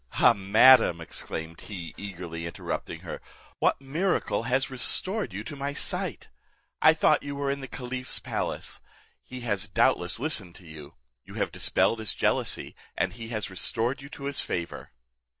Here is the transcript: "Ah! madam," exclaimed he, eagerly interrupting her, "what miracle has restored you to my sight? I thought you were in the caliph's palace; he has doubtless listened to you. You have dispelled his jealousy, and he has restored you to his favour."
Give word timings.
"Ah! 0.13 0.33
madam," 0.33 0.99
exclaimed 0.99 1.61
he, 1.61 1.93
eagerly 1.95 2.47
interrupting 2.47 3.01
her, 3.01 3.21
"what 3.59 3.79
miracle 3.79 4.45
has 4.49 4.71
restored 4.71 5.31
you 5.31 5.43
to 5.43 5.55
my 5.55 5.73
sight? 5.73 6.27
I 6.81 6.91
thought 6.95 7.21
you 7.21 7.35
were 7.35 7.51
in 7.51 7.59
the 7.59 7.67
caliph's 7.67 8.17
palace; 8.17 8.81
he 9.21 9.41
has 9.41 9.67
doubtless 9.67 10.19
listened 10.19 10.55
to 10.55 10.65
you. 10.65 10.95
You 11.23 11.35
have 11.35 11.51
dispelled 11.51 11.99
his 11.99 12.15
jealousy, 12.15 12.75
and 12.97 13.13
he 13.13 13.27
has 13.29 13.51
restored 13.51 14.01
you 14.01 14.09
to 14.09 14.23
his 14.23 14.41
favour." 14.41 14.89